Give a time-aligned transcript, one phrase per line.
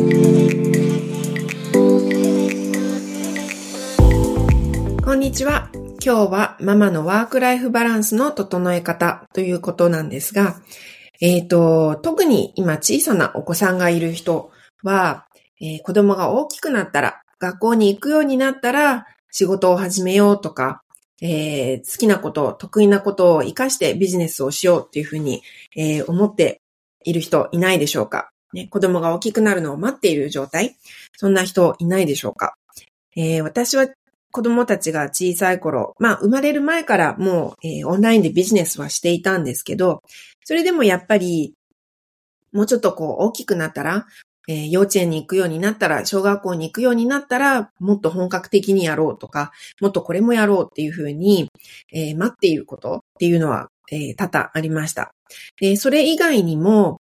[0.00, 0.04] こ
[5.12, 5.68] んにちは。
[6.02, 10.56] 今日はママのワークライフバランスの整え方ということなんですが、
[11.20, 14.50] えっ、ー、と、特に今小さなお子さんがいる人
[14.82, 15.26] は、
[15.60, 20.82] えー、子供が大きくなったら、学校に行くようになったら、仕事を始めようとか、
[21.20, 25.42] えー、好きなこと、得意なことを活かしてビジネスをしようっていうふうに、
[25.76, 26.62] えー、思って
[27.04, 30.76] いる人いないでしょうか、ね、子供が大きくなるのを待っている状態
[31.16, 32.56] そんな人いないでしょうか、
[33.16, 33.88] えー、私は
[34.32, 40.02] 子供たちが小さい頃、まあ生まれる前からもう、えー、オンラインでビジネスはしていたんですけど、
[40.44, 41.54] それでもやっぱり
[42.52, 44.06] もうちょっとこう大きくなったら、
[44.48, 51.48] えー、幼稚園に行くようになったら、小学校に行くようになったら、もっと本格的にやろうとか、もっとこれもやろうっていうふうに、
[51.92, 55.12] えー、待っていることっていうのは、えー、多々ありました。
[55.60, 57.00] で、それ以外にも、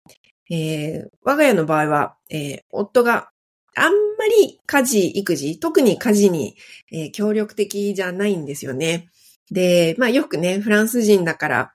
[0.50, 3.30] えー、我が家の場合は、えー、夫が
[3.74, 6.56] あんまり家事、育児、特に家事に、
[6.90, 9.08] えー、協力的じゃないんですよね。
[9.50, 11.72] で、まあよくね、フランス人だから、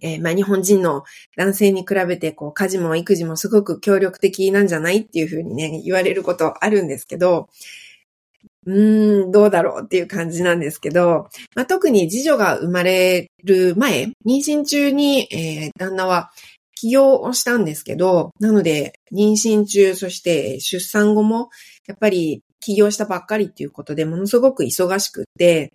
[0.00, 1.04] えー、まあ日本人の
[1.36, 7.48] 男性に比べて、こう、家事も育児もすごく協力的なんじゃないっていうふうにね、言われることあるんですけど、
[8.66, 16.30] うーん、どうだろうっていう感じなんですけど、まあ、特に次女が生まれる前、妊娠中に、えー、旦那は
[16.82, 21.48] 起業をしたんですけど、なので、妊娠中、そして出産後も、
[21.86, 25.72] やっぱり起業したばっかりっていうことでものすごく忙しくって、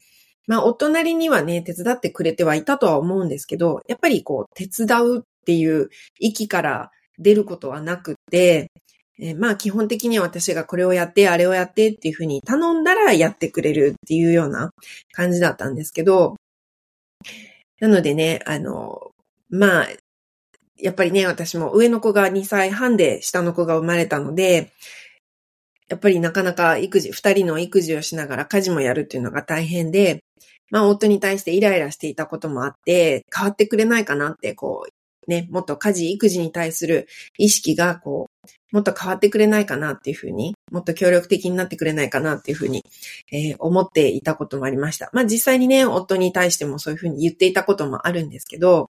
[0.47, 5.87] まあ、お隣にはね、手伝ってくれてはいたとは思うんですけど、やっぱりこう、手伝うっていう
[6.19, 8.69] 域から出ることはなくて、
[9.17, 14.71] え、まあ、基本的には私がこれをやって、あれをやってっていうふうに頼んだらやってくれるっていうような
[15.13, 16.35] 感じだったんですけど、
[17.79, 19.11] なのでね、あの、
[19.49, 19.87] まあ、
[20.79, 24.71] やっぱりね、私も上の子が2歳半で下の子が生まれたので、
[25.89, 30.23] やっぱりなかなか育児、二人の育児をしながら家事もやるっていうのが大変で、
[30.69, 42.83] まあ夫に対してイライラしていたこともあって、変わってくれないかなって、こう、ね、もっと家事、育児に対する意識が、こう、もっと変わってくれないかなっていうふうに、もっと協力的になってくれないかなっていうふうに、
[43.31, 45.09] えー、思っていたこともありました。
[45.13, 48.89] まあ実際にね、夫に対してもそういうふうに言っていたこともあるんですけど、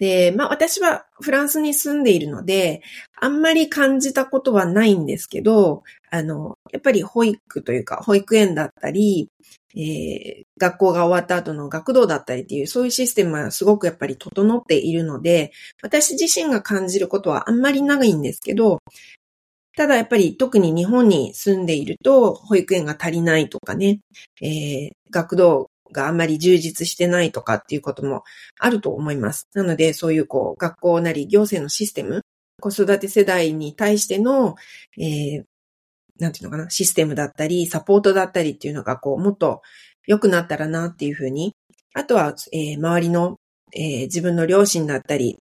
[0.00, 2.82] で、まあ私はフランスに住んでいるので、
[3.20, 9.30] あんまり感じたことはないんですけど、あの、やっぱり保育というか、保育園だったり、
[9.76, 18.80] えー、学校が終わった後の学童だったりっていう、そういうシステムはすごくやっぱり整っているので、私自身が感じることはあんまりないんですけど、
[19.76, 24.00] ただやっぱり特に日本に住んでいると、保育園が足りないとかね、
[24.42, 28.24] えー、学童があんまり充実してないとかっていうことも
[28.58, 29.48] あると思います。
[29.54, 32.22] なので、そういうこう、学校なり行政のシステム、
[32.60, 34.56] 子育て世代に対しての、
[34.98, 35.44] えー、
[36.18, 39.62] なんていうのかな、システムだったり、サポートだったりっていうのが、こう、もっと
[40.06, 41.54] 良くなったらなっていうふうに、
[41.94, 43.36] あとは、えー、周りの、
[43.72, 45.38] えー、自分の両親だったり、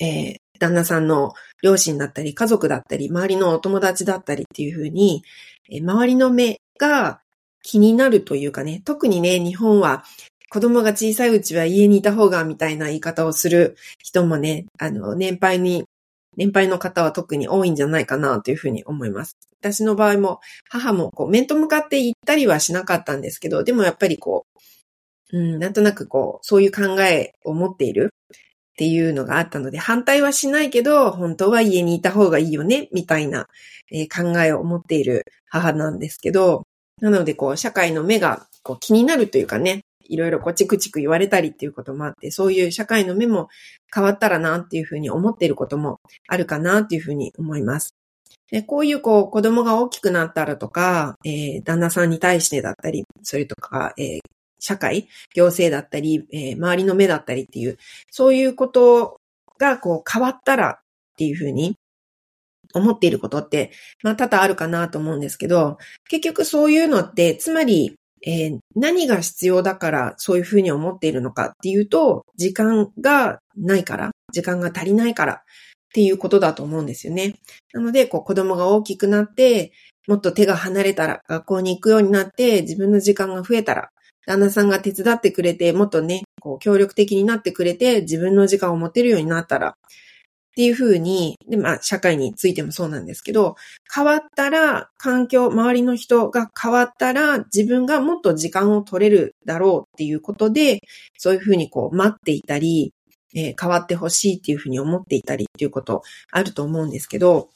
[0.00, 5.22] えー、旦那さんの両親だったり、家族だったり、周りのお友達だったりっていうふうに、
[5.70, 7.20] えー、周りの目が
[7.66, 10.04] 気になるというかね、特にね、日本は
[10.50, 15.84] 子供が小さいうちは家にいた方がみたいな言い方をする人もね、あの、年配に、
[16.36, 19.36] 年配の方は特に多いんじゃないかなというふうに思います。
[19.60, 20.38] 私の場合も
[20.68, 24.46] 母もこう面と向かって言ったりはしなかったんですけど、でもやっぱりこ
[25.32, 33.48] う、うん、なんとなくこう、そういう考えを持っているっていうのがあったので、反対はしないけど、本当は家にいた方がいいよね、みたいな、
[33.90, 36.65] え考えを持っている母なんですけど、
[37.00, 43.48] なので、こう、社会の目がこう気になるというかね、いろいろこうチクチク言われたりっていうこともあって、そういう社会の目も
[43.94, 47.94] 変わったらなっていうふうに思っていることもあるかなっていうふうに思います。
[48.50, 54.20] でこういうこう子供が大きくなったらとか、えー、旦那さんに対してだったり、それとか、えー、
[54.60, 57.76] 社会、行政だったり、えー、周りの目だったりっていう、
[58.10, 59.20] そういうこと
[59.58, 60.78] がこう変わったらっ
[61.16, 61.76] ていうふうに
[62.76, 65.78] 思っていることって、まあ多々あるかなと思うんですけど、
[66.08, 67.96] 結局そういうのって、つまり、
[68.26, 75.38] えー、何が必要だからそういうふうに思っているのかっていうと、時間がないから、時間が足りないからっ
[75.94, 77.36] ていうことだと思うんですよね。
[77.72, 79.72] なので、こう子供が大きくなって、
[80.08, 83.90] もっと手が離れたら、学校に行くようになって、自分の時間が増えたら、
[84.26, 89.74] 旦那さんが手伝ってくれて、もっとね、こう協力的になってくれて、自分の時間を持てるようになったら、
[90.56, 93.56] っていうふうに、で、まあ、社会についてもそうなんですけど、
[93.94, 100.80] 変わったら、環境、周りの人が変わったら、自分がもっと時間を取れるだろうっていうことで、
[101.18, 102.94] そういうふうにこう、待っていたり、
[103.34, 106.00] えー、変わってほしいっていうふうに思っていたりっていうこと
[106.32, 107.50] あると思うんですけど、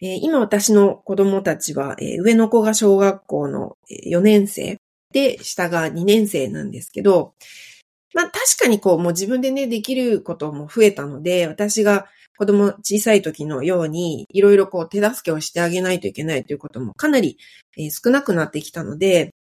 [0.00, 4.78] えー、今私の子供たちは、えー、上の子が小学校の4年生
[5.12, 7.34] で、下が2年生なんですけど、
[8.14, 12.06] まあ確かにこうもう自分でね、できることも増えたので、私が
[12.38, 17.38] 子供小さい時のように、いろいろこう手助けをしてあげないといけないということもかなり、
[17.76, 19.34] えー、少なくなってきたので、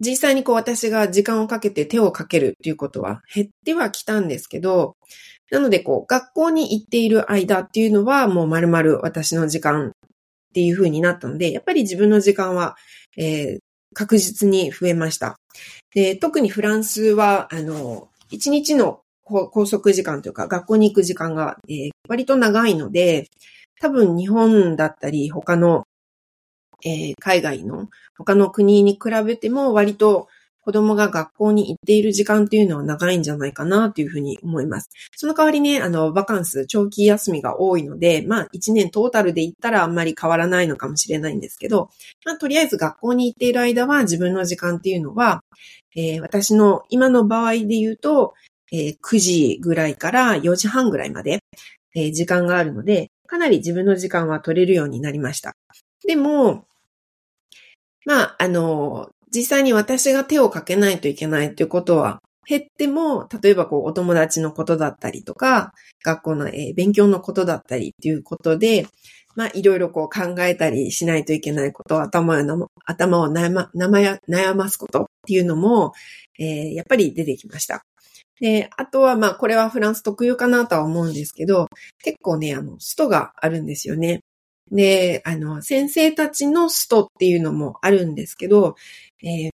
[0.00, 4.96] 実際にこう私が時間をかけて手をかけるっていうことは減ってはきたんですけど、
[5.50, 9.90] なのでこう学校に行っている間っていうのはもう丸々私の時間っ
[10.54, 12.76] ていう風になったので、やっぱり自分の時間は、
[13.16, 13.58] えー、
[13.94, 15.36] 確実に増えました。
[15.94, 23.28] で特にフランスは、あの、一日の拘束時間というか学校に行く時間が、えー、割と長いので、
[23.80, 25.84] 多分日本だったり他の
[26.84, 30.28] えー、海外の他の国に比べても割と
[30.68, 34.90] 子供が学校に行っている時間っていうのは長いんじゃないかなというふうに思います。
[35.16, 41.88] その代わりね、あの、バカンス、長期休みが多いので、まあ、一年トータルで言ったらあんまり変わらないのかもしれないんですけど、
[42.26, 45.42] まあ、とりあえず学校に行っている間は自分の時間っていうのは、
[45.96, 48.34] えー、私の今の場合で言うと、
[48.70, 51.38] えー、9時ぐらいから4時半ぐらいまで、
[51.94, 55.56] えー、時間があるので、かなり自分の時間は取れるようになりました。
[56.06, 56.66] でも、
[58.04, 68.86] まあ、あの、実際に私が手をかけないといけないということは減っても、例えばこうお友達のことだったりとか、学校の、え、勉強のことだったりっていうことで、
[69.36, 75.92] まあいろいろこう考えたりしないといけないこと、頭を頭を悩ま悩ますことっていうのも、
[76.38, 77.84] えー、やっぱり出てきました。
[78.40, 81.68] で、あとはまあこれはフランス特有かなとは思うんですけど、
[82.02, 84.22] 結構ね、あの、ストがあるんですよね。
[84.70, 88.74] で、あの、先生たちのストっていうのもあるんですけど、
[89.22, 89.50] えー、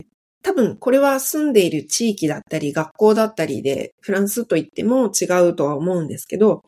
[0.42, 6.64] 多分これは住んでいる地域だったり学校だったりでフランスと言っても違うとは思うんですけど、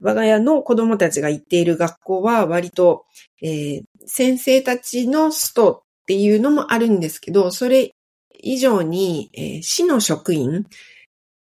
[0.00, 3.04] 我が家の子供たちが行っている学校は割と、
[3.42, 7.92] えー、先生たちのストっていうのもあるんですけど、それ
[8.40, 10.66] 以上に、えー、市の職員、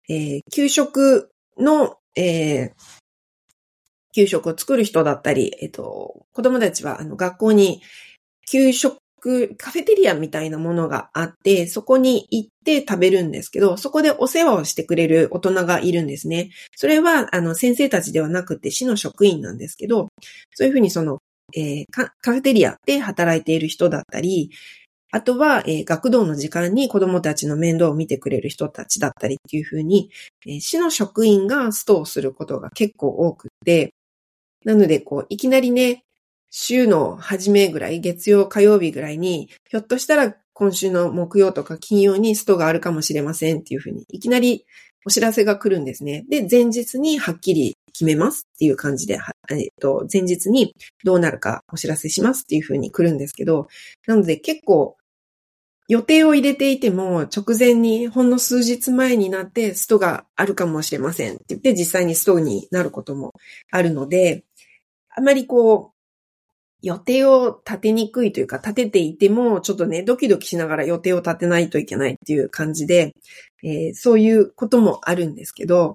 [0.09, 2.73] えー、給食の、えー、
[4.13, 7.83] 給食を作る人だったり、えっと、子供たちはあの学校に
[8.51, 9.01] 給食、
[9.57, 16.51] カフェテリアみたいなものがあって、そこに行って食べるんですけど、そこでお世話をしてくれる大人がいるんですね。
[16.77, 20.09] それは、あの、先生たちではなくて市の職員なんですけど、
[20.55, 21.19] そういうふうにその、
[21.55, 24.51] えー、カフェテリアで働いている人だったり、
[25.15, 30.11] あとは、えー、学童の時間に子供たちの面倒を見てくれる人たちだったりっていうふうに、
[30.47, 33.93] えー、市の職員がストをすることが結構多くて、
[34.65, 36.05] なので、こう、いきなりね、
[36.51, 44.67] 週の初めぐらい、月曜、火曜日ぐらいに、ひょっとしたら今週の木曜とか金曜にストがあるかもしれませんっていうふうに、いきなり
[45.07, 46.25] お知らせが来るんですね。
[46.29, 49.19] で、前日にはっきり決めますっていう感じで、
[49.51, 50.75] えっと、前日に
[51.05, 53.69] どうなるかお知らせしますっていうふうに来るんですけど、
[54.07, 54.97] なので結構
[55.89, 63.35] 予定を入れていても直前にほんの数日前になってストがあるかもしれませんって言って実際にストになることも
[63.71, 64.45] あるので、
[65.15, 65.93] あまりこう、
[66.83, 73.13] 予定を立てにくいというか、立てていても、ちょっとね、ドキドキしながら予定を立てないといけないっていう感じで、
[73.63, 75.95] えー、そういうこともあるんですけど、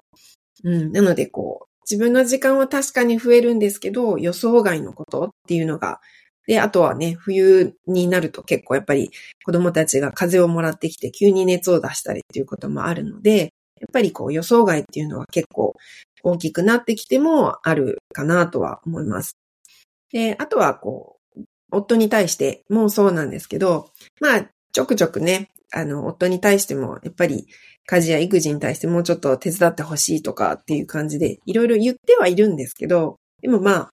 [0.64, 6.00] うん、なのでこう、自分の時間は確かに増えるんですけど、予想外のことっていうのが、
[6.46, 9.10] で、あとはね、冬になると結構やっぱり
[9.44, 15.74] 子供たちが風邪をもらってきて急に熱を出したりっていうこともあるので、やっぱりこう予想外っていうのは結構
[16.22, 19.36] 大きくなってきてもあるかなとは思います。
[20.12, 27.46] で、あとはこう、夫に対してもそうなんですけど、まあ、ちょくちょくね、あの、夫に対しても、やっぱり
[27.86, 33.90] 家事や育児に対してもうちょっと手伝ってほしいとかっていう感じで、いろいろ言ってはいるんですけど、でもまあ、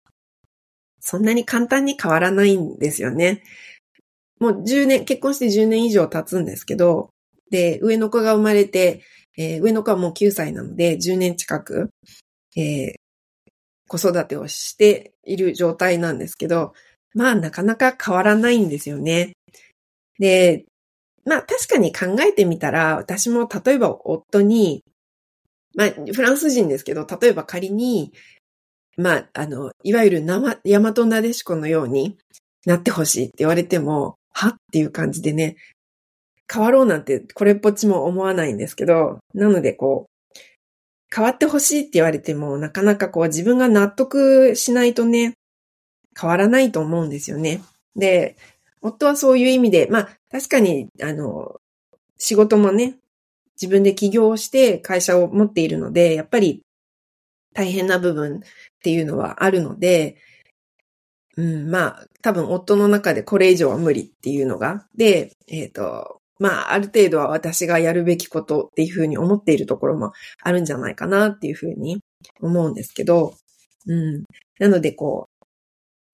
[1.00, 3.44] そんなに簡単に変わらないんですよね。
[4.40, 7.10] もう10年、結婚して10年以上経つんですけど、
[7.52, 9.02] で、上の子が生まれて、
[9.38, 11.90] えー、上の子はもう9歳なので、10年近く、
[12.56, 12.94] えー、
[13.88, 16.74] 子育てをしている状態なんですけど、
[17.14, 19.34] まあなかなか変わらないんですよね。
[20.20, 20.66] で、
[21.26, 24.84] まあ確かに考えてみたら、私も例えば夫に、
[25.76, 28.12] まあフランス人ですけど、例えば仮に、
[28.98, 32.18] まああの、いわゆる生、大和なでしこのように
[32.66, 35.56] なってほしいって言われても、はっていう感じでね、
[36.52, 40.40] 変わろうなんてこれっぽっちも思わないんですけど、なのでこう、
[41.14, 45.34] 変わってほしいって言われても、なかなかこう自分が納得しないとね、
[46.20, 47.62] 変わらないと思うんですよね。
[47.96, 48.36] で、
[48.82, 51.60] 夫はそういう意味で、まあ確かに、あの、
[52.18, 52.98] 仕事もね、
[53.62, 56.64] 自分で起業して会社を持っているので、やっぱり
[57.54, 58.42] 大変な部分っ
[58.84, 60.18] ていうのはあるので、
[61.38, 70.12] うん、まあ、多分夫の中でこれ以上は無理っていうのが、で、えっ、ー、と、まあ、ある程度は私がやるべきことっていうふうに思っているところも
[70.42, 72.02] あるんじゃないかなっていうふうに
[72.42, 73.34] 思うんですけど、
[73.88, 74.24] うん。
[74.60, 75.46] なので、こう、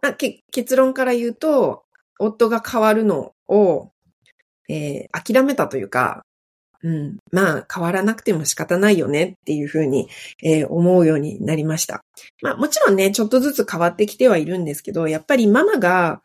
[0.01, 0.17] まあ、
[0.51, 1.83] 結論から言うと、
[2.19, 3.91] 夫が変わるのを、
[4.69, 6.23] えー、諦めたというか、
[6.83, 10.07] うん、まあ変わらなくても仕方ないよねっていうふうに、
[10.41, 12.03] えー、思うようになりました。
[12.41, 16.21] まあもちろんね、ちょっとずつ変わってきてはいるんですけど、やっぱりママが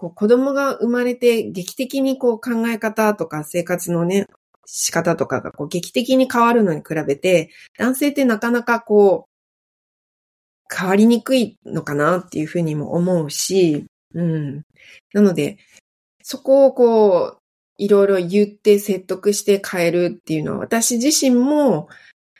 [0.00, 4.28] こう子供が生まれて劇的にこう考え方とか生活のね、
[4.64, 14.62] 仕方とかがこう劇的に変わるのに比べて、男性ってなかなかこう、変わりにくいのかなっていうふうにも思うし、うん。
[15.12, 15.58] なので、
[16.22, 17.38] そこをこう、
[17.76, 21.88] いろいろ言って説得して変えるっていうのは私自身も、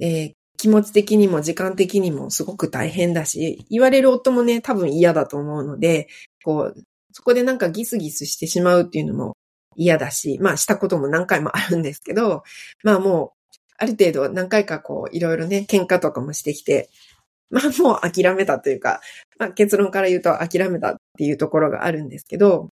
[0.00, 6.08] えー、気持ち的にも時間的にもすごく大変だし、言われる夫もね、多分嫌だと思うので、
[6.42, 6.84] こう、
[7.20, 9.36] そこでなんかギスギスしてしまうっていうのも
[9.76, 12.44] 嫌だし、まあしたことも何回もあるんですけど、
[12.82, 16.88] まあもう、ある程度何回かこう、いろいろね、喧嘩とかもしてきて、
[17.50, 19.02] まあもう諦めたというか、
[19.38, 22.70] まあ結論から言うと諦めたっていうところがあるんですけど、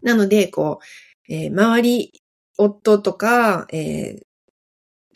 [0.00, 0.78] なので、こ
[1.28, 2.12] う、えー、周り、
[2.58, 4.20] 夫とか、え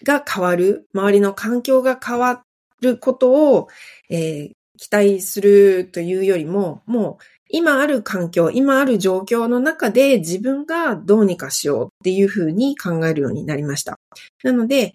[0.03, 2.43] ー、が変わる、周りの環境が変わ
[2.83, 3.69] ることを、
[4.09, 13.99] えー、期待するというよりも、もう今ある環境、今ある状況の中で自分がどうにかしようっていうふうに考えるようになりました。
[14.43, 14.95] なので、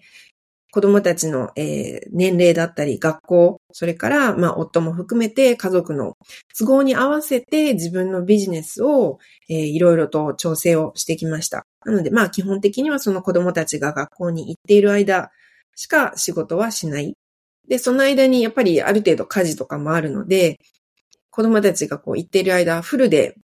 [0.72, 6.18] 子供たちの、えー、年齢だったり、学校、それから、まあ、夫も含めて家族の
[6.58, 11.66] 都合に合わせて自分のビジネスを、えー、いろいろと調整をしてきました。
[11.86, 15.30] なので、まあ、基本的にはその子供たちが学校に行っている間
[15.76, 17.16] しか仕事はしない。
[17.68, 20.58] で、その間にやっぱりある程度家事とかもあるので、
[21.36, 23.36] 子供たちがこう行っている間、フルで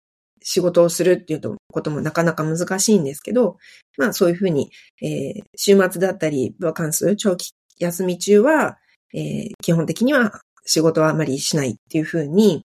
[0.41, 3.57] 仕事をするっていうこともなかなか難しいんですけど、
[3.97, 4.71] まあそういうふうに、
[5.01, 8.77] えー、週末だったり、バカンス、長期休み中は、
[9.13, 12.63] えー、基本的には仕事はあまりしないっていうふうに、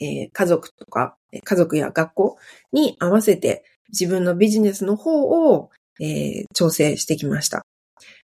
[0.00, 2.36] えー、家族とか、家族や学校
[2.70, 7.66] に合わせて自分のビジネスの方を、えー、調整してきました。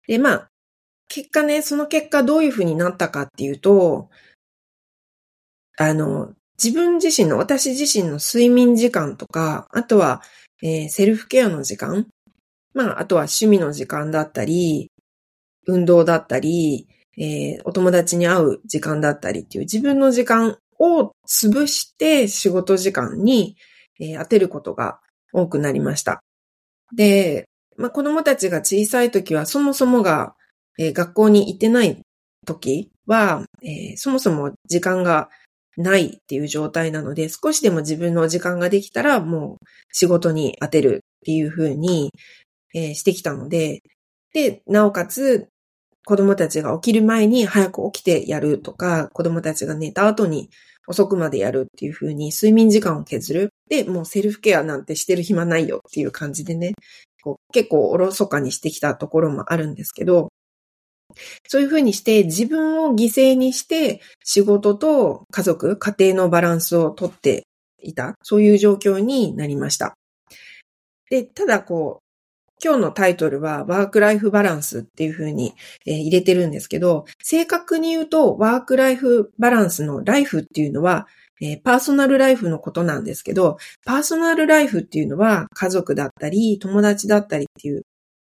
[0.08, 0.48] で、まあ、
[1.08, 4.08] 結果ね、その結果どういうふうになったかっていうと、
[5.76, 10.22] あの、自分自身の、私自身の睡眠時間とか、あとは、
[10.62, 12.06] えー、セルフケアの時間、
[12.74, 14.90] まあ、あとは趣味の時間だったり、
[15.66, 23.56] 運動だったり、えー、お友達に会う時間だったりっていう自分の時間を潰して仕事時間に、
[24.00, 25.00] えー、当てることが
[25.32, 26.22] 多くなりました。
[26.94, 30.34] で、まあ、子供たちが小さい時はそもそもが、
[30.78, 32.00] えー、学校に行ってない
[32.46, 35.28] 時は、えー、そもそも時間が
[35.76, 42.10] ないっていう状態なので、少しでも自分の時間ができたらもう仕事に当てるっていう風に、
[42.74, 43.82] えー、してきたので、
[44.32, 45.48] で、なおかつ
[46.04, 50.50] 子供たちが起きる前に早く起きてやるとか、子供たちが寝た後に
[50.86, 53.50] 遅くまでやるっていう風に睡眠時間を削る。
[53.68, 56.74] で、もうセルフケアなんてしてる暇ないよっていう感じでね、
[57.22, 60.28] こう結構おろそかにしてきたところもあるんですけど、
[61.46, 67.44] そういうふうにして自分を犠牲にして仕事と家族、家庭のバランスをとって
[67.82, 68.14] いた。
[68.22, 69.94] そういう状況になりました。
[71.10, 72.04] で、ただこう、
[72.64, 75.54] 今日のタイトルはワークライフバランスっていうふうに、
[75.84, 81.06] 入れてるんですけど、正確に言うとワークライフバランスのライフっていうのは、
[81.62, 87.82] パーソナルライフのことなんですけど、パーソナルライフっていうのは家族だったり友達だったりっていう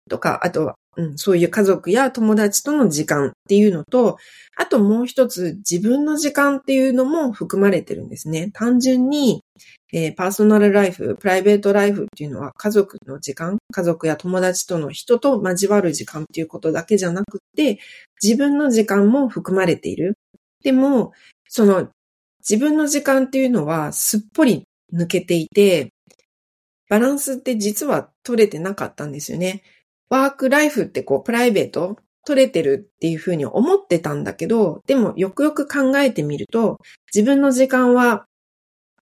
[0.10, 4.18] とか、あとはうん、そういう家族や友達との時間っていうのと、
[4.58, 8.52] あともう一つ自分の時間っていうのも含まれてるんですね。
[8.54, 9.42] 単純に、
[9.94, 17.80] えー、パーソナルライフ、プライベートライフっていうのは家族の時間、家族や友達との人と交わる時間っていうことだけじゃなくて、
[18.22, 20.18] 自分の時間も含まれている。
[20.64, 21.14] でも、
[21.48, 21.88] その
[22.40, 24.64] 自分の時間っていうのはすっぽり
[24.94, 25.94] 抜けていて、
[26.90, 29.64] バランスって実は取れてなかったんですよね。
[30.10, 36.78] ワークライフってこう、プライベート取れてるっていうふうに思ってたんだけど、でもよくよく考えてみると、
[37.14, 38.26] 自分の時間は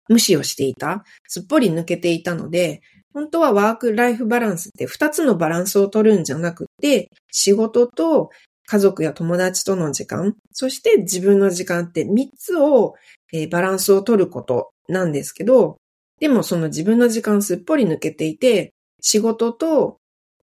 [0.09, 1.05] 無視をしていた。
[1.29, 2.81] すっぽり抜けていたので、
[3.15, 8.31] 本当はワークライフバランスって二つのバランスを取るんじゃなくて、仕事と
[8.67, 12.95] 家族や友達との時間、そして自分の時間って三つを、
[13.33, 15.77] えー、バランスを取ることなんですけど、
[16.21, 19.99] でもその自分の時間すっぽり抜けていて、仕事と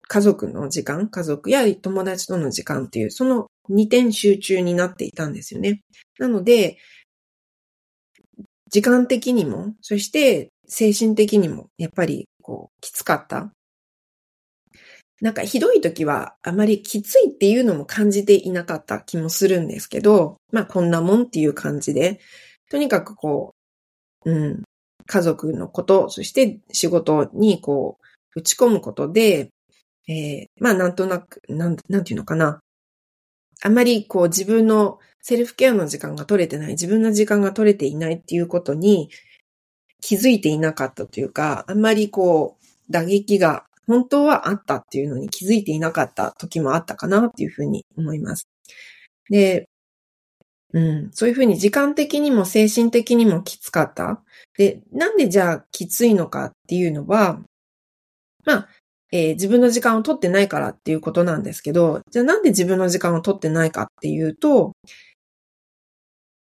[0.10, 5.82] 家族の時間、家族や友達との時間っていう、その2点集中になっていたんですよね。
[6.18, 6.80] なので、
[8.72, 13.52] 時間的にも、そして精神的にも、やっぱり、こう、きつかった。
[15.22, 22.20] なんかひどい時はあまりきついっていうのも感じていなかった気もするんですけど、まあこんなもんっていう感じで、
[22.72, 23.54] とにかくこ
[24.26, 24.64] う、うん、
[25.06, 28.00] 家族のこと、そして仕事にこ
[28.36, 29.50] う、打ち込むことで、
[30.10, 32.60] えー、まあなんとなく、なん、なんていうのかな。
[33.62, 39.10] あまりこう自分のセルフケアの時間が取れてない、自分の時間が取れていないっていうことに
[40.02, 48.48] 気づいていなかったというか、あんまりこう打撃が本当はあったっていうのに気づいていなかった時もあったかなっていうふうに思います。
[49.30, 49.68] で、
[50.74, 54.24] うん、そういうふうに時間的にも精神的にもきつかった。
[54.58, 57.42] で、なんでじゃあきついのかっていうのは、
[58.46, 58.70] まあ、
[59.12, 64.74] えー、自分の時間を取ってないからっていうことなんですけど、じゃあなんで自分の時間を取ってないかっていうと、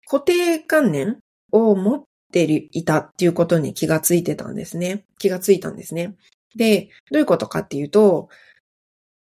[0.08, 1.20] 固定観念
[1.52, 5.06] を持っていたっていうことに気がついてたんですね。
[5.20, 6.16] 気がついたんですね。
[6.56, 8.30] で、どういうことかっていうと、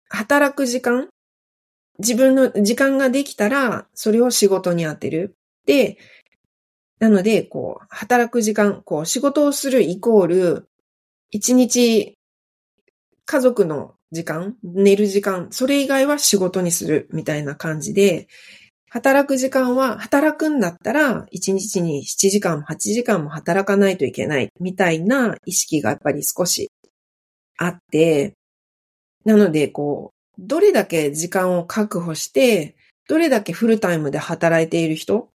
[0.08, 1.08] 働く時間
[2.00, 5.36] 自分の時間ができたら、それを仕事に当てる。
[5.66, 5.98] で、
[6.98, 10.68] なので、こう、働く時間、こう、仕事をするイコール、
[11.30, 12.18] 一日
[13.30, 18.26] 家族の時間、寝る時間、それ以外は仕事にするみたいな感じで、
[18.88, 26.72] 働く時間は働くんだったら、1日に7時間も8時間も働かないといけないみたいな意識がやっぱり少し
[27.56, 28.34] あって、
[29.24, 32.74] なので、こう、どれだけ時間を確保して、
[33.08, 35.28] どれだけフルタイムで働いている人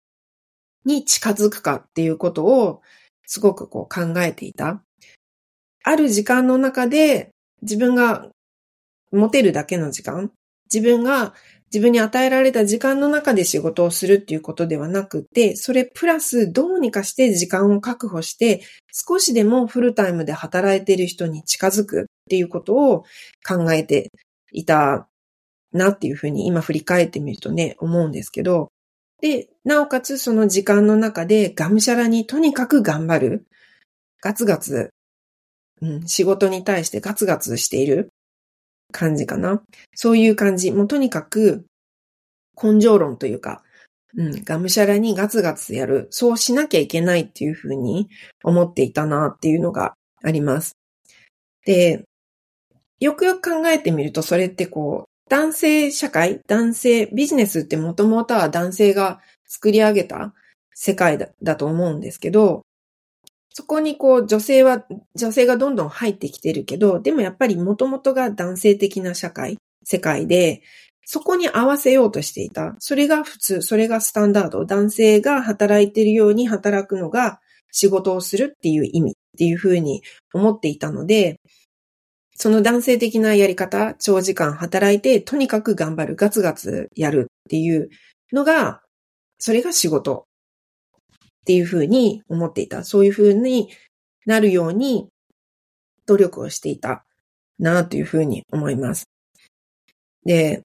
[0.83, 2.81] に近づくかっていうことを
[3.25, 4.83] すごくこう考えていた。
[5.85, 8.27] ある時間の中で自分が
[9.11, 10.31] 持てるだけの時間、
[10.71, 11.33] 自分が
[11.75, 18.61] 自分に与えられた時間の中で仕事をするっていうことではなくて、それプラスどうにかして時間を確保して、
[18.93, 23.03] 少しでもフルタイムで働いている人に近づくっていうことを
[23.45, 24.11] 考えて
[24.51, 25.09] いた
[25.73, 28.69] なっていうふうに今振り返ってみるとね、思うんですけど、
[29.21, 33.47] で、なおかつその時間の中でがむしゃらにとにかく頑張る。
[34.21, 34.91] ガツガツ
[35.81, 38.09] うん、仕事に対してガツガツしている
[38.91, 39.61] 感じかな。
[39.93, 40.71] そういう感じ。
[40.71, 41.65] もうとにかく
[42.61, 43.63] 根性論というか、
[44.17, 46.07] うん、がむしゃらにガツガツやる。
[46.11, 48.09] そうしなきゃいけないっていうふうに
[48.43, 50.77] 思っていたなっていうのがあります。
[51.65, 52.05] で、
[52.99, 60.33] よくよく考えてみると、それってこう、男性社会、男性、ビジネスってもともとは男性が作り上げた
[60.73, 62.64] 世界だだと思うんですけど、
[63.57, 70.61] そこにこう女性は、女性がどんどん入ってきてるけど、でもやっぱりもともとが男性的な社会、世界で、
[71.05, 72.75] そこに合わせようとしていた。
[72.79, 74.65] それが普通、それがスタンダード。
[74.65, 77.39] 男性が働いてるように働くのが
[77.71, 80.01] 仕事をするっていう意味っていうふうに
[80.33, 81.39] 思っていたので、
[82.35, 87.89] その男性的なやり方、長時間働いて、とにかく頑張る、ガツガツやるっていう
[88.33, 88.81] のが、
[89.39, 90.27] それが仕事
[91.45, 92.83] っていうふうに思っていた。
[92.83, 93.69] そういうふうに
[94.25, 95.07] なるように
[96.07, 97.05] 努力をしていた
[97.59, 99.05] なというふうに思います。
[100.25, 100.63] で、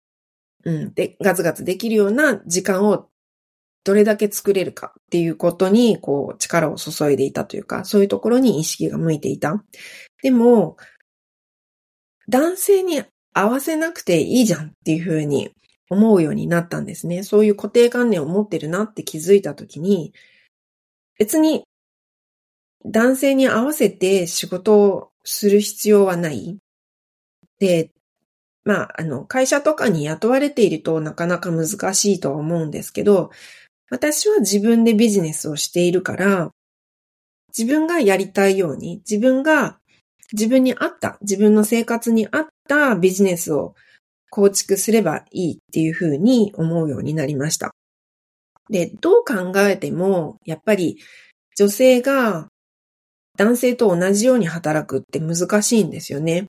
[0.64, 0.94] うん。
[0.94, 3.08] で、ガツガツできるような時間を
[3.84, 9.62] どれだけ作れるかっていうことに、こう、力を注いでいたというか、そういうところに意識が向いていた。
[10.22, 10.78] でも、
[12.30, 13.02] 男性に
[13.34, 15.50] 合わせなくていいじゃんっていうふうに
[15.90, 17.22] 思うようになったんですね。
[17.22, 20.14] そういう固定観念を持ってるなって気づいたときに、
[21.20, 21.64] 別に
[22.86, 26.56] 男性に合わせて仕事をする必要はない。
[27.58, 27.90] で、
[28.64, 33.30] まあ、あの、会社とかに雇われているとなかなか難しいとは思うんですけど、
[33.90, 36.52] 私は自分でビジネスをしているから、
[37.56, 39.78] 自分がやりたいように、自分が
[40.32, 43.74] 自分に合った、自分の生活に合ったビジネスを
[44.30, 47.72] 構築すればいいっていうふうに思うようになりました。
[48.70, 50.98] で、どう考えても、やっぱり
[51.56, 52.48] 女性が
[53.36, 56.46] 男性と同じように働くって難しいんですよね。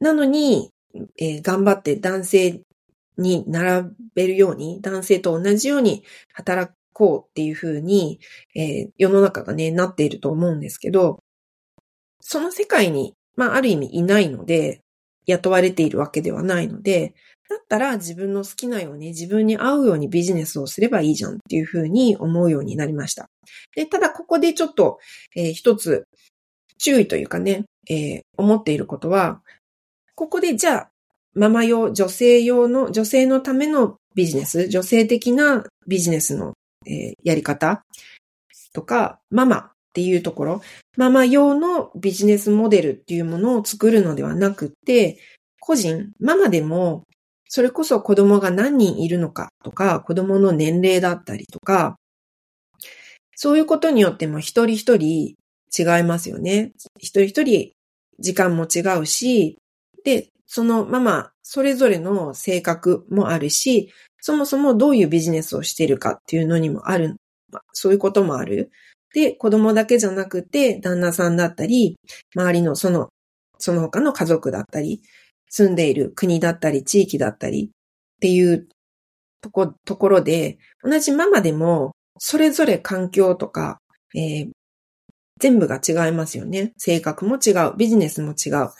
[0.00, 0.70] なのに、
[1.18, 2.60] えー、頑張って男性
[3.16, 8.20] に並べるように、男性と同じように働こうっていうふうに、
[8.54, 11.20] えー、世の中がね、なっていると思うんですけど、
[12.20, 14.80] その世界に、まあ、ある意味いないので、
[15.26, 17.14] 雇われているわけではないので、
[17.52, 23.26] だったら自分の好きなように自分に合うようにビジネスをすればいいじゃんっていうふうに思うようになりました。
[23.76, 24.98] で、ただここでちょっと、
[25.36, 26.06] えー、一つ
[26.78, 29.40] 注意というかね、えー、思っていることは、
[30.14, 30.88] ここでじゃあ、
[31.34, 36.52] ママ用、女性用の、女性のためのビジネス、女性的なビジネスの、
[36.86, 37.84] えー、やり方
[38.72, 40.62] とか、ママっていうところ、
[40.96, 45.18] ママ用のビジネスモデルっていうものを作るのではなくて、
[45.60, 47.04] 個人、ママでも、
[47.54, 51.98] それこそ子供が何人いるのかとか、子供の年齢だったりとか、
[53.36, 55.36] そういうことによっても一人一人
[55.78, 56.72] 違いますよね。
[56.96, 57.72] 一人一人
[58.18, 59.58] 時間も違うし、
[60.02, 67.16] で、そのママ、それぞれの性格もあるし、そもそもどういうビジネスをしているかっていうのにもある、
[67.74, 68.70] そういうこともある。
[69.12, 71.98] で、子供だけじゃなくて、旦那さんだったり、
[72.34, 73.10] 周りのその、
[73.58, 75.02] その他の家族だったり、
[75.52, 77.68] 住んでいる国だったり、地域だったりっ
[78.20, 78.66] ていう
[79.42, 83.78] とこ、ところで、同じママでも、それぞれ環境とか、
[84.14, 84.50] えー、
[85.38, 86.72] 全部が違いますよね。
[86.78, 88.70] 性格も違う、ビジネスも違う。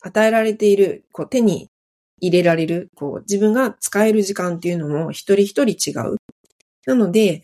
[0.00, 1.68] 与えられている、こう手に
[2.20, 6.16] 入れられる、こう自分が使える時間っていうのも一人一人違う。
[6.86, 7.42] なので、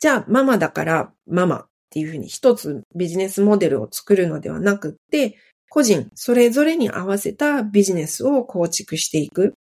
[0.00, 5.36] じゃあママだからママっていうふうに一つビジネスモデルを作るのではなくって、
[5.70, 9.54] 個人それぞれに合わせたビジネスを構築していく。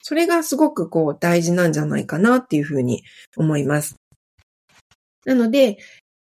[0.00, 3.02] それがすごくこう大事なんじゃないかなっていうふうに
[3.36, 3.96] 思います。
[5.24, 5.78] なので、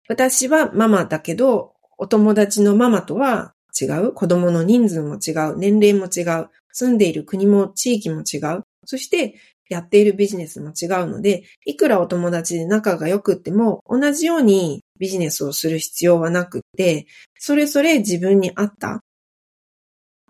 [0.08, 4.12] 私はママだけど、お友達のママとは違う。
[4.12, 5.58] 子供の人数も違う。
[5.58, 6.48] 年齢も違う。
[6.72, 8.62] 住んでいる国も地域も違う。
[8.84, 9.34] そして、
[9.68, 17.06] やっているビジネスも違うので、いくらお友達で仲が良くっても、同じようにビジネスをする必要はなくって、
[17.38, 19.00] それぞれ自分に合った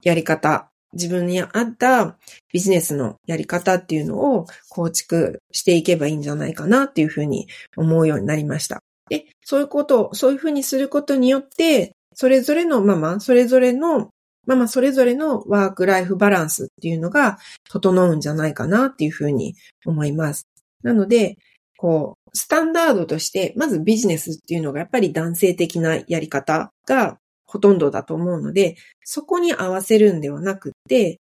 [0.03, 2.17] やり方、自分に合った
[2.53, 8.81] ビジネスのやり方っていうのを構築していけばいいんじゃないかなっていうふうに思うようになりました。
[9.09, 14.11] で、そういうことを、そういうふうにすることによって、それぞれのママ、それぞれの、
[14.47, 19.55] ママそれぞれのワークライフバランスっていうのが整うんじゃないかなっていうふうに
[19.85, 20.47] 思います。
[20.83, 21.37] なので、
[21.77, 31.21] こう、スタンダードとして、まずビジネスっていうのがやっぱり男性的なやり方がほとんどだと思うので、そこに合わせるんではなくて、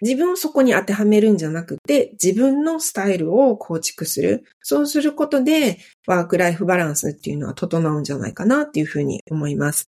[0.00, 4.44] 自分をそこに当てはめるんじゃなくて、自分のスタイルを構築する。
[4.60, 9.88] そうすることで、ワークライフバランスっていうのは整うんじゃないかなっていうふうに思います。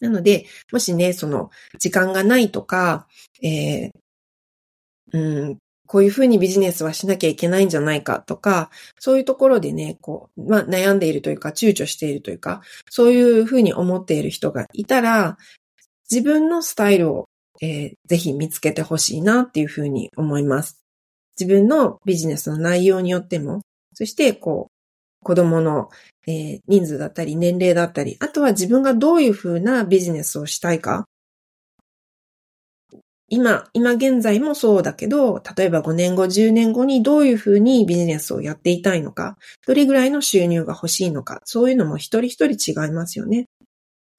[0.00, 3.06] なので、もしね、その、時間がないとか、
[3.42, 3.90] えー、
[5.12, 5.18] う
[5.52, 5.58] ん、
[5.90, 15.36] こういうふうにビジネスはしなきゃいけないんじゃないかとか、そういうところでね、こう、まあ、悩んでいるというか、躊躇しているというか、そういうふうに思っている人がいたら、
[16.08, 17.28] 自分のスタイルを、
[17.60, 20.80] えー、ぜひ見つけてほしいなっていうふうに思います。
[21.36, 25.88] 自分のビジネスの内容によっても、そして、こう、子供の、
[26.28, 31.06] えー、人数だったり、年齢だったり、あとは自分がどういうふうなビジネスをしたいか。
[33.30, 39.38] 今、今現在もそうだけど、例えば5年後、10年後にどういうふうにビジネスをやっていたいのか、
[39.68, 43.46] どれぐらいの収入が欲しいのか、そういうのも一人一人違いますよね。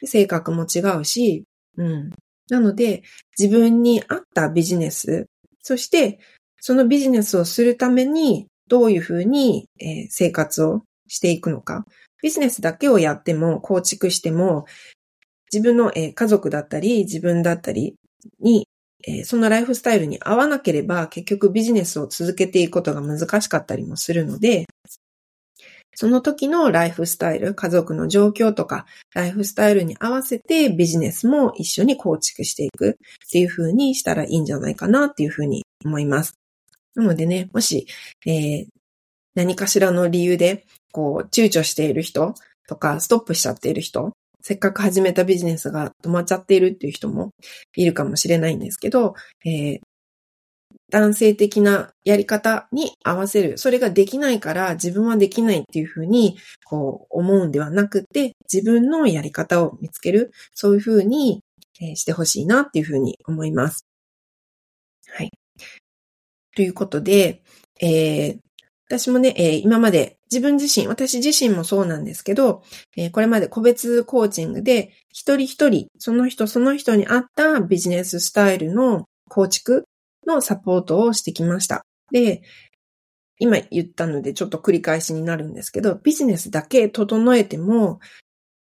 [0.02, 1.43] 性格も違うし、
[1.78, 2.12] うん。
[2.50, 3.04] なので、
[3.38, 5.28] 自分に合ったビジネス、
[5.62, 6.19] そして、
[6.62, 11.84] そのビジネスをするために、どういうふうに、え、生活をしていくのか。
[12.24, 14.63] ビジネスだけをやっても、構築しても、
[15.52, 17.95] 自分の、え、家族だったり、自分だったり
[18.39, 18.67] に、
[19.07, 24.65] えー、そのライフスタイルに合わなければ、結局ビジネスを続けていくことが難しかったりもするので、
[25.95, 32.93] その時のライフスタイル、家族の状況とか、ライフスタイルに合わせてビジネスも一緒に構築していくっ
[33.29, 36.33] ていう風にしたらいいんじゃないかなっていう風に思います。
[36.95, 37.87] なのでね、もし、
[38.25, 38.67] えー、
[39.35, 42.35] 何かしらの理由で、こう、躊躇している人
[42.67, 47.32] とか、ストップしちゃっている人、せっかく始めたビジネスが止まっちゃっているっていう人も
[47.75, 49.13] いるかもしれないんですけど、
[49.45, 49.80] えー、
[50.91, 53.58] 男性的なやり方に合わせる。
[53.58, 60.32] それができないから自分はできないっていうふうにこう思うんではなくて、自分のやり方を見つける。
[60.54, 61.41] そういうふうに
[61.95, 63.86] してほしいなっていうふうに思います。
[65.08, 65.32] はい。
[66.56, 67.41] ということで、
[67.80, 68.39] えー、
[68.91, 72.62] 私もね、えー、今まで自分自身、私自身もそうなんですけど、
[72.97, 79.86] えー、これまで個別コーチングで一人一人、その人その人に合ったビジネススタイルの構築
[80.27, 81.86] のサポートをしてきました。
[82.12, 82.41] で、
[83.39, 88.01] 今言ったのでちょっと繰り返しになるんですけど、ビジネスだけ整えても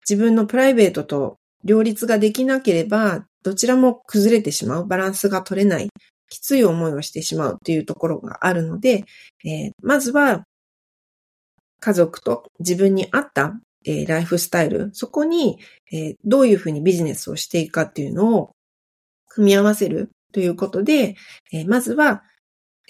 [0.10, 5.90] 自分のプライベートと両立ができなければ、どちらも崩れてしまう、バランスが取れない、
[6.30, 9.06] きつい思いをしてしまうっていうところがあるので、
[9.44, 10.46] えー、まずは
[11.80, 13.54] 家族と自分に合った、
[13.86, 15.60] えー、ライフスタイル、そこに、
[15.92, 18.56] えー、どういうふうにビジネスをしていくかっていうのを
[19.28, 21.16] 組み合わせるということで、
[21.52, 22.24] えまずは、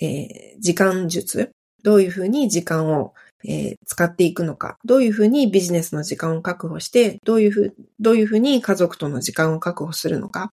[0.01, 1.51] え時間術、
[1.83, 3.13] どういうふうに時間を、
[3.47, 10.51] え、使っていくのか、どういうふうにビジネスの時間を確保して、どういうふう、どういうふうに家族との時間を確保するのか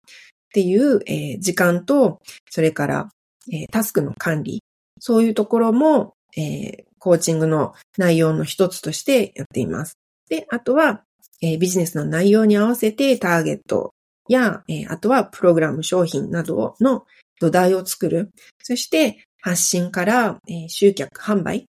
[0.55, 3.09] っていう、えー、時間と、それから、
[3.51, 4.63] えー、タスクの管理、
[5.01, 9.97] そういうところも、えー、コーチングの内容の一つとしてやっています。
[10.29, 11.03] で、あとは、
[11.41, 13.93] え、ビジネスの内容に合わせてターゲット
[14.29, 17.05] や、え、あとはプログラム商品などの
[17.41, 18.31] 土台を作る。
[18.63, 21.65] そして発信から、え、集客販売、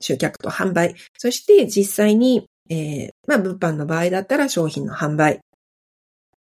[0.00, 5.40] 集客と販売、そして実際に、え、まあ物販の場合だったら商品の販売、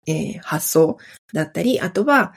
[0.08, 0.98] えー、発送
[1.34, 2.34] だったり、あとは、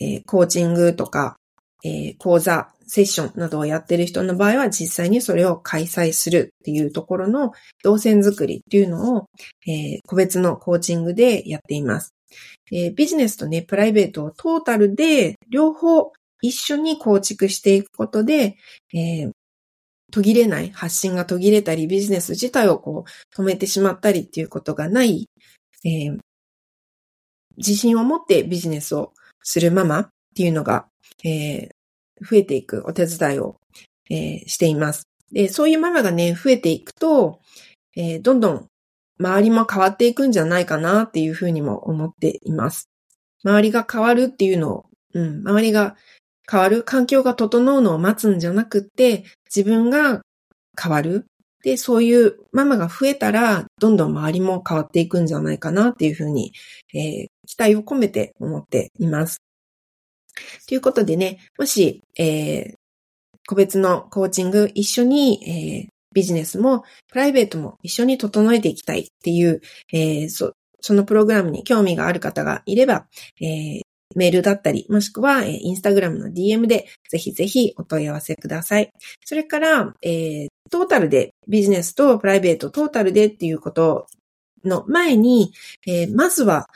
[0.00, 1.36] えー、コーチングとか、
[1.84, 9.26] えー、講座、セッションなどをやってる人の場合は実際にそれを開催するっていうところの動線作りっていうのを、
[9.66, 12.14] えー、個別のコーチングでやっています。
[12.72, 18.56] えー、ビジネスとね、プライベートをトータルで両方一緒に構築していくことで、
[18.92, 19.30] えー、
[20.12, 25.28] 途切れない、発信が途切れたり、ビジネス自体をこう止めてしまったりっていうことがない、
[25.84, 26.18] えー、
[27.56, 29.12] 自信を持ってビジネスを
[29.42, 30.86] するママっていうのが、
[31.24, 31.68] えー、
[32.20, 33.56] 増えていくお手伝いを、
[34.10, 35.08] えー、しています。
[35.32, 37.40] で、そういうママがね、増えていくと、
[37.96, 38.66] えー、どんどん
[39.18, 42.88] 周りも変わっていくんじゃないかなっていうふうにも思っています。
[43.44, 45.96] 周りが変わるっていうのを、うん、周りが
[46.50, 50.22] 変わる、環境が整うのを待つんじゃなくて、自分が
[50.80, 51.26] 変わる。
[51.62, 56.52] で、そういうママが増えたら、どんどん周りも変わっていくんじゃないかなっていうふうに、
[56.94, 59.42] えー、期待を込めて思っています。
[60.68, 62.74] ということでね、もし、えー、
[63.46, 69.60] 個別のコーチング一緒に、えー、ビジネスもプライベートも一緒に整えていきたいっていう、
[69.92, 73.06] えー、そそのプログラムに興味がある方がいれば、
[73.40, 73.80] えー、
[74.14, 78.90] メールだったり、もしくは、えー、インスタグラムの DM でぜひぜひお問い合わせください。
[79.24, 84.06] それから、えー、トータルでビジネスとプライベートトータルでっていうこと
[84.64, 85.52] の前に、
[85.86, 86.66] えー、まずは、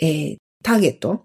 [0.00, 1.22] えー、ターゲット？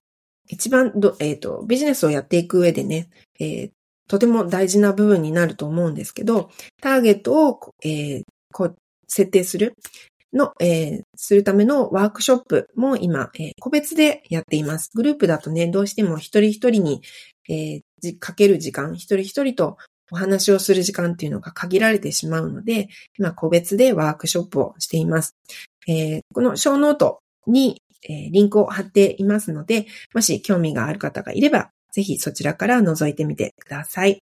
[0.49, 3.71] 一番、えっ、ー、と、ビジネスをやっていく上でね、えー、
[4.07, 6.49] とても大事な部分になると思うんですけど、
[6.81, 8.75] ターゲットを、えー、こう
[9.07, 9.73] 設定する
[10.31, 14.89] の、えー、するためのワークショップも今、えー、個別でやっています。
[14.95, 17.01] グループだとね、どうしても一人一人に、
[17.49, 19.77] えー、かける時間、一人一人と
[20.11, 22.87] お話をする時間っていうのが限られてしまうので、
[23.19, 25.35] 今個別でワークショップをしています。
[25.89, 34.21] えー、このショーノートに、え、リンクを貼っていますので、もし興味がある方がいれば、ぜひそちらから覗いてみてください。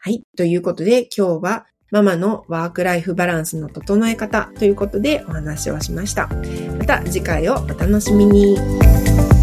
[0.00, 0.22] はい。
[0.36, 6.28] ということで今日はママのワークライフバランスの整え方ということでお話をしました。
[6.78, 9.37] また次回をお楽しみに。